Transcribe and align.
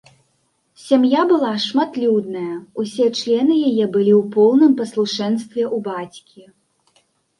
Сям'я 0.83 1.25
была 1.31 1.51
шматлюдная, 1.65 2.55
усе 2.83 3.05
члены 3.19 3.53
яе 3.69 3.85
былі 3.99 4.13
ў 4.21 4.23
поўным 4.37 4.71
паслушэнстве 4.81 5.63
ў 5.75 5.77
бацькі. 5.91 6.41